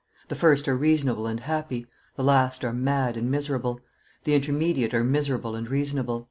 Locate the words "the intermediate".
4.23-4.95